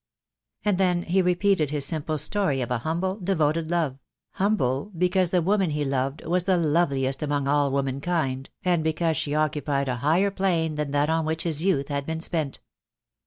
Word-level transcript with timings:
And 0.65 0.79
then 0.79 1.03
he 1.03 1.21
repeated 1.21 1.69
his 1.69 1.85
simple 1.85 2.17
story 2.17 2.59
of 2.61 2.71
a 2.71 2.79
humble, 2.79 3.17
devoted 3.19 3.69
love— 3.69 3.99
humble 4.41 4.91
because 4.97 5.29
the 5.29 5.43
woman 5.43 5.69
he 5.69 5.85
loved 5.85 6.25
was 6.25 6.45
the 6.45 6.57
loveliest 6.57 7.21
among 7.21 7.47
all 7.47 7.69
womankind, 7.69 8.49
and 8.65 8.83
because 8.83 9.15
she 9.15 9.35
oc 9.35 9.51
cupied 9.51 9.87
a 9.87 9.97
higher 9.97 10.31
plane 10.31 10.73
than 10.73 10.89
that 10.89 11.11
on 11.11 11.23
which 11.23 11.43
his 11.43 11.63
youth 11.63 11.89
had 11.89 12.07
been 12.07 12.19
spent. 12.19 12.61